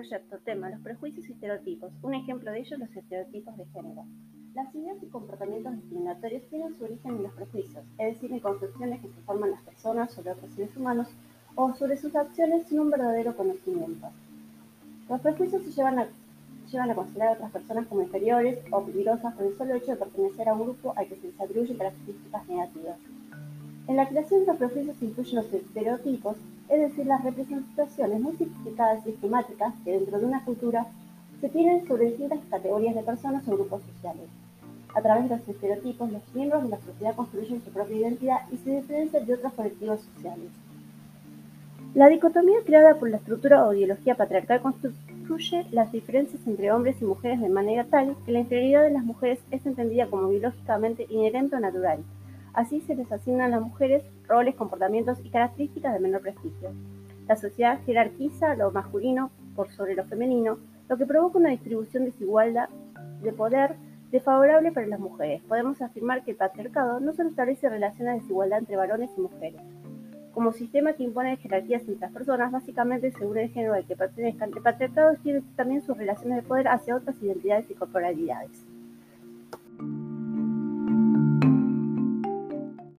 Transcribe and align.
proyecto 0.00 0.38
tema 0.38 0.70
los 0.70 0.80
prejuicios 0.80 1.28
y 1.28 1.32
estereotipos. 1.32 1.92
Un 2.02 2.14
ejemplo 2.14 2.50
de 2.50 2.60
ello 2.60 2.78
los 2.78 2.96
estereotipos 2.96 3.54
de 3.58 3.66
género. 3.66 4.06
Las 4.54 4.74
ideas 4.74 4.96
y 5.02 5.06
comportamientos 5.06 5.76
discriminatorios 5.76 6.42
tienen 6.48 6.74
su 6.74 6.84
origen 6.84 7.16
en 7.16 7.22
los 7.24 7.32
prejuicios, 7.34 7.84
es 7.98 8.14
decir, 8.14 8.32
en 8.32 8.40
concepciones 8.40 9.02
que 9.02 9.08
se 9.08 9.20
forman 9.26 9.50
las 9.50 9.60
personas 9.60 10.10
sobre 10.10 10.30
otros 10.30 10.50
seres 10.52 10.74
humanos 10.74 11.08
o 11.54 11.74
sobre 11.74 11.98
sus 11.98 12.16
acciones 12.16 12.66
sin 12.66 12.80
un 12.80 12.90
verdadero 12.90 13.36
conocimiento. 13.36 14.08
Los 15.06 15.20
prejuicios 15.20 15.62
se 15.64 15.72
llevan 15.72 15.98
a, 15.98 16.08
llevan 16.72 16.90
a 16.90 16.94
considerar 16.94 17.28
a 17.28 17.32
otras 17.34 17.52
personas 17.52 17.86
como 17.86 18.00
inferiores 18.00 18.58
o 18.70 18.82
peligrosas 18.82 19.34
por 19.34 19.44
el 19.44 19.58
solo 19.58 19.74
hecho 19.74 19.92
de 19.92 19.96
pertenecer 19.98 20.48
a 20.48 20.54
un 20.54 20.62
grupo 20.62 20.94
al 20.96 21.08
que 21.08 21.16
se 21.16 21.26
les 21.26 21.38
atribuyen 21.38 21.76
características 21.76 22.48
negativas. 22.48 22.96
En 23.86 23.96
la 23.96 24.08
creación 24.08 24.40
de 24.40 24.46
los 24.46 24.56
prejuicios 24.56 24.96
se 24.96 25.04
incluyen 25.04 25.36
los 25.36 25.52
estereotipos, 25.52 26.38
es 26.70 26.80
decir, 26.80 27.06
las 27.06 27.24
representaciones 27.24 28.20
muy 28.20 28.36
simplificadas 28.36 29.04
y 29.04 29.10
esquemáticas 29.10 29.74
que 29.84 29.92
dentro 29.92 30.18
de 30.18 30.26
una 30.26 30.44
cultura 30.44 30.86
se 31.40 31.48
tienen 31.48 31.86
sobre 31.86 32.06
distintas 32.06 32.38
categorías 32.48 32.94
de 32.94 33.02
personas 33.02 33.46
o 33.48 33.52
grupos 33.52 33.82
sociales. 33.82 34.28
A 34.94 35.02
través 35.02 35.28
de 35.28 35.36
los 35.36 35.48
estereotipos, 35.48 36.12
los 36.12 36.22
miembros 36.34 36.62
de 36.62 36.68
la 36.68 36.80
sociedad 36.80 37.16
construyen 37.16 37.62
su 37.62 37.70
propia 37.70 37.96
identidad 37.96 38.38
y 38.52 38.56
se 38.56 38.76
diferencian 38.76 39.26
de 39.26 39.34
otros 39.34 39.52
colectivos 39.54 40.00
sociales. 40.00 40.50
La 41.94 42.08
dicotomía 42.08 42.58
creada 42.64 42.94
por 42.96 43.10
la 43.10 43.16
estructura 43.16 43.66
o 43.66 43.74
ideología 43.74 44.14
patriarcal 44.14 44.60
constituye 44.62 45.66
las 45.72 45.90
diferencias 45.90 46.40
entre 46.46 46.70
hombres 46.70 47.00
y 47.00 47.04
mujeres 47.04 47.40
de 47.40 47.48
manera 47.48 47.84
tal 47.84 48.16
que 48.24 48.30
la 48.30 48.40
inferioridad 48.40 48.84
de 48.84 48.92
las 48.92 49.04
mujeres 49.04 49.40
es 49.50 49.66
entendida 49.66 50.06
como 50.06 50.28
biológicamente 50.28 51.06
inherente 51.08 51.56
o 51.56 51.60
natural. 51.60 51.98
Así 52.52 52.80
se 52.80 52.94
les 52.94 53.10
asignan 53.10 53.52
a 53.52 53.56
las 53.56 53.62
mujeres 53.62 54.04
roles, 54.30 54.54
comportamientos 54.54 55.18
y 55.22 55.28
características 55.28 55.92
de 55.92 56.00
menor 56.00 56.22
prestigio. 56.22 56.70
La 57.28 57.36
sociedad 57.36 57.80
jerarquiza 57.84 58.54
lo 58.54 58.70
masculino 58.70 59.30
por 59.54 59.70
sobre 59.70 59.94
lo 59.94 60.04
femenino, 60.04 60.58
lo 60.88 60.96
que 60.96 61.04
provoca 61.04 61.38
una 61.38 61.50
distribución 61.50 62.06
desigual 62.06 62.56
de 63.22 63.32
poder 63.32 63.74
desfavorable 64.10 64.72
para 64.72 64.86
las 64.86 64.98
mujeres. 64.98 65.42
Podemos 65.42 65.82
afirmar 65.82 66.24
que 66.24 66.30
el 66.30 66.36
patriarcado 66.38 67.00
no 67.00 67.12
solo 67.12 67.28
establece 67.28 67.68
relaciones 67.68 68.14
de 68.14 68.20
desigualdad 68.20 68.60
entre 68.60 68.76
varones 68.76 69.10
y 69.16 69.20
mujeres, 69.20 69.60
como 70.32 70.52
sistema 70.52 70.92
que 70.92 71.02
impone 71.02 71.36
jerarquías 71.36 71.82
entre 71.82 72.00
las 72.00 72.12
personas, 72.12 72.52
básicamente 72.52 73.10
según 73.12 73.38
el 73.38 73.50
género 73.50 73.74
al 73.74 73.84
que 73.84 73.96
pertenezcan, 73.96 74.50
el 74.54 74.62
patriarcado 74.62 75.16
tiene 75.22 75.42
también 75.56 75.82
sus 75.82 75.96
relaciones 75.96 76.36
de 76.36 76.48
poder 76.48 76.68
hacia 76.68 76.96
otras 76.96 77.20
identidades 77.20 77.70
y 77.70 77.74
corporalidades. 77.74 78.64